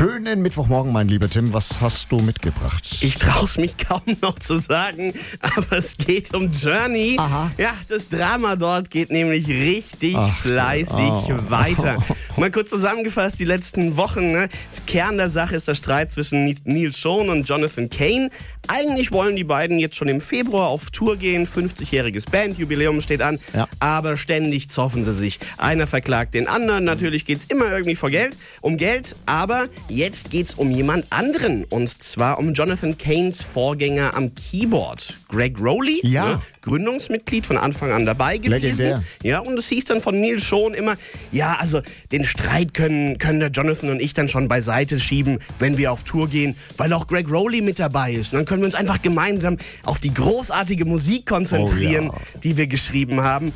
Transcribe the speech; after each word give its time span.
Schönen 0.00 0.40
Mittwochmorgen, 0.40 0.94
mein 0.94 1.08
lieber 1.08 1.28
Tim. 1.28 1.52
Was 1.52 1.82
hast 1.82 2.10
du 2.10 2.20
mitgebracht? 2.20 2.82
Ich 3.02 3.18
traue 3.18 3.46
mich 3.58 3.76
kaum 3.76 4.00
noch 4.22 4.38
zu 4.38 4.56
sagen, 4.56 5.12
aber 5.42 5.76
es 5.76 5.98
geht 5.98 6.32
um 6.32 6.50
Journey. 6.52 7.16
Aha. 7.18 7.50
Ja, 7.58 7.74
das 7.86 8.08
Drama 8.08 8.56
dort 8.56 8.88
geht 8.88 9.10
nämlich 9.10 9.46
richtig 9.46 10.16
Ach, 10.16 10.38
fleißig 10.38 10.96
oh. 10.96 11.50
weiter. 11.50 12.02
Mal 12.38 12.50
kurz 12.50 12.70
zusammengefasst, 12.70 13.38
die 13.40 13.44
letzten 13.44 13.98
Wochen. 13.98 14.30
Ne? 14.32 14.48
Kern 14.86 15.18
der 15.18 15.28
Sache 15.28 15.56
ist 15.56 15.68
der 15.68 15.74
Streit 15.74 16.10
zwischen 16.10 16.44
Neil 16.64 16.94
Schon 16.94 17.28
und 17.28 17.46
Jonathan 17.46 17.90
Kane. 17.90 18.30
Eigentlich 18.68 19.12
wollen 19.12 19.36
die 19.36 19.44
beiden 19.44 19.78
jetzt 19.78 19.96
schon 19.96 20.08
im 20.08 20.22
Februar 20.22 20.68
auf 20.68 20.90
Tour 20.90 21.18
gehen. 21.18 21.46
50-jähriges 21.46 22.30
Bandjubiläum 22.30 23.02
steht 23.02 23.20
an. 23.20 23.38
Ja. 23.52 23.68
Aber 23.80 24.16
ständig 24.16 24.70
zoffen 24.70 25.04
sie 25.04 25.12
sich. 25.12 25.40
Einer 25.58 25.86
verklagt 25.86 26.32
den 26.32 26.48
anderen. 26.48 26.84
Natürlich 26.84 27.26
geht's 27.26 27.44
immer 27.44 27.70
irgendwie 27.70 27.96
vor 27.96 28.10
Geld, 28.10 28.38
um 28.62 28.78
Geld. 28.78 29.16
Aber 29.26 29.66
jetzt 29.90 30.30
geht's 30.30 30.54
um 30.54 30.70
jemand 30.70 31.06
anderen. 31.10 31.64
Und 31.64 31.88
zwar 32.02 32.38
um 32.38 32.54
Jonathan 32.54 32.96
Kanes 32.96 33.42
Vorgänger 33.42 34.14
am 34.16 34.34
Keyboard. 34.34 35.14
Greg 35.28 35.60
Rowley, 35.60 36.00
Ja. 36.02 36.24
ne? 36.36 36.42
Gründungsmitglied 36.62 37.46
von 37.46 37.56
Anfang 37.56 37.92
an 37.92 38.06
dabei 38.06 38.38
gewesen. 38.38 38.60
Legendär. 38.62 39.02
Ja, 39.22 39.40
und 39.40 39.58
es 39.58 39.68
hieß 39.68 39.84
dann 39.86 40.00
von 40.00 40.20
Neil 40.20 40.40
schon 40.40 40.74
immer, 40.74 40.96
ja, 41.32 41.56
also 41.58 41.80
den 42.12 42.24
Streit 42.24 42.74
können, 42.74 43.18
können 43.18 43.40
der 43.40 43.50
Jonathan 43.50 43.90
und 43.90 44.00
ich 44.00 44.14
dann 44.14 44.28
schon 44.28 44.48
beiseite 44.48 44.98
schieben, 45.00 45.38
wenn 45.58 45.76
wir 45.76 45.92
auf 45.92 46.04
Tour 46.04 46.28
gehen, 46.28 46.56
weil 46.76 46.92
auch 46.92 47.06
Greg 47.06 47.30
Rowley 47.30 47.60
mit 47.60 47.78
dabei 47.78 48.12
ist. 48.12 48.32
Und 48.32 48.38
dann 48.38 48.46
können 48.46 48.62
wir 48.62 48.66
uns 48.66 48.74
einfach 48.74 49.02
gemeinsam 49.02 49.56
auf 49.84 50.00
die 50.00 50.12
großartige 50.14 50.84
Musik 50.84 51.26
konzentrieren, 51.26 52.10
Oh 52.10 52.14
ja. 52.14 52.40
die 52.42 52.56
wir 52.56 52.66
geschrieben 52.66 53.20
haben. 53.22 53.52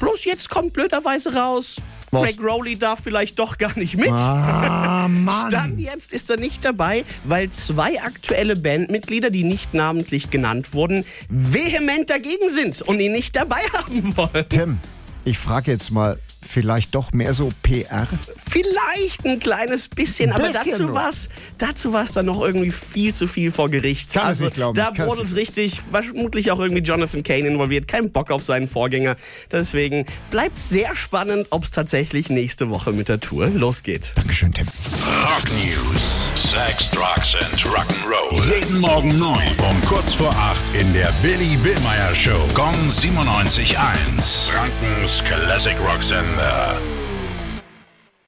Bloß 0.00 0.24
jetzt 0.24 0.48
kommt 0.48 0.72
blöderweise 0.74 1.34
raus, 1.34 1.82
Was? 2.12 2.22
Greg 2.22 2.40
Rowley 2.42 2.78
darf 2.78 3.00
vielleicht 3.02 3.38
doch 3.38 3.58
gar 3.58 3.76
nicht 3.78 3.96
mit. 3.96 4.10
Ah, 4.12 4.87
Mann. 5.08 5.50
Stand 5.50 5.80
jetzt 5.80 6.12
ist 6.12 6.30
er 6.30 6.38
nicht 6.38 6.64
dabei, 6.64 7.04
weil 7.24 7.50
zwei 7.50 8.00
aktuelle 8.00 8.56
Bandmitglieder, 8.56 9.30
die 9.30 9.44
nicht 9.44 9.74
namentlich 9.74 10.30
genannt 10.30 10.74
wurden, 10.74 11.04
vehement 11.28 12.10
dagegen 12.10 12.48
sind 12.48 12.82
und 12.82 13.00
ihn 13.00 13.12
nicht 13.12 13.36
dabei 13.36 13.60
haben 13.72 14.16
wollen. 14.16 14.48
Tim, 14.48 14.78
ich 15.24 15.38
frage 15.38 15.70
jetzt 15.72 15.90
mal, 15.90 16.18
vielleicht 16.40 16.94
doch 16.94 17.12
mehr 17.12 17.34
so 17.34 17.50
PR? 17.62 18.06
Vielleicht 18.36 19.24
ein 19.24 19.38
kleines 19.40 19.88
bisschen, 19.88 20.32
aber 20.32 20.48
bisschen 20.48 20.70
dazu 20.70 20.82
nur. 20.84 20.94
war's, 20.94 21.28
dazu 21.58 21.92
war's 21.92 22.12
dann 22.12 22.26
noch 22.26 22.40
irgendwie 22.40 22.70
viel 22.70 23.14
zu 23.14 23.26
viel 23.26 23.50
vor 23.50 23.68
Gericht. 23.68 24.12
Kann 24.12 24.22
es 24.22 24.28
also 24.28 24.44
nicht 24.44 24.54
glauben, 24.54 24.76
da 24.76 24.92
es 24.92 24.98
wurde 25.06 25.22
es 25.22 25.36
richtig, 25.36 25.82
vermutlich 25.90 26.50
auch 26.50 26.60
irgendwie 26.60 26.82
Jonathan 26.82 27.22
Kane 27.22 27.46
involviert, 27.48 27.88
kein 27.88 28.10
Bock 28.10 28.30
auf 28.30 28.42
seinen 28.42 28.68
Vorgänger. 28.68 29.16
Deswegen 29.50 30.06
bleibt 30.30 30.58
sehr 30.58 30.96
spannend, 30.96 31.48
ob 31.50 31.64
es 31.64 31.70
tatsächlich 31.70 32.30
nächste 32.30 32.70
Woche 32.70 32.92
mit 32.92 33.08
der 33.08 33.20
Tour 33.20 33.48
losgeht. 33.48 34.12
Dankeschön, 34.14 34.52
Tim. 34.52 34.66
Rock 34.66 35.48
News. 35.50 36.30
Sex, 36.34 36.90
Drugs 36.90 37.34
and 37.34 37.60
Rock'n'Roll. 37.64 38.37
Jeden 38.58 38.80
Morgen 38.80 39.16
9 39.16 39.36
um 39.70 39.84
kurz 39.86 40.14
vor 40.14 40.34
8 40.34 40.60
in 40.80 40.92
der 40.92 41.12
Billy 41.22 41.56
Billmeyer 41.58 42.12
Show. 42.12 42.44
Gong 42.54 42.74
97.1. 42.90 44.50
Frankens 44.50 45.22
Classic 45.22 45.76
Rock 45.78 46.02
Sender. 46.02 46.97